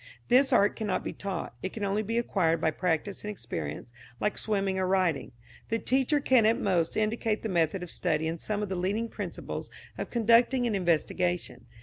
[0.29, 4.35] This art cannot be taught; it can only be acquired by practice and experience, like
[4.35, 5.31] swimming or riding.
[5.69, 9.09] The teacher can at most indicate the method of study and some of the leading
[9.09, 9.69] principles
[9.99, 11.67] of conducting an investigation.